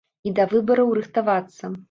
[0.29, 1.73] І да выбараў рыхтавацца.